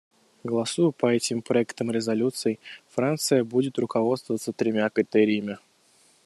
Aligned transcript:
Голосуя 0.43 0.89
по 0.89 1.05
этим 1.13 1.43
проектам 1.43 1.91
резолюций, 1.91 2.59
Франция 2.89 3.43
будет 3.43 3.77
руководствоваться 3.77 4.51
тремя 4.51 4.89
критериями. 4.89 5.59